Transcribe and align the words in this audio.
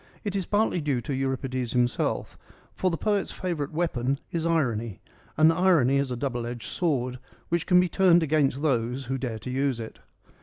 It 0.23 0.35
is 0.35 0.47
partly 0.47 0.81
due 0.81 0.99
to 1.01 1.13
Euripides 1.13 1.73
himself, 1.73 2.35
for 2.73 2.89
the 2.89 2.97
poet's 2.97 3.29
favourite 3.31 3.71
weapon 3.71 4.19
is 4.31 4.47
irony, 4.47 4.99
and 5.37 5.53
irony 5.53 5.97
is 5.97 6.09
a 6.09 6.17
double 6.17 6.47
edged 6.47 6.69
sword 6.71 7.19
which 7.49 7.67
can 7.67 7.79
be 7.79 7.87
turned 7.87 8.23
against 8.23 8.63
those 8.63 9.05
who 9.05 9.19
dare 9.19 9.37
to 9.37 9.51
use 9.51 9.79
it. 9.79 9.99